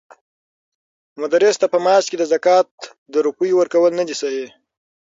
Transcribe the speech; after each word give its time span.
مدرس 1.21 1.55
ته 1.61 1.67
په 1.73 1.77
معاش 1.85 2.05
کې 2.09 2.17
د 2.19 2.23
زکات 2.33 2.69
د 3.13 3.15
روپيو 3.27 3.57
ورکول 3.61 3.91
ندی 3.99 4.15
صحيح؛ 4.21 4.47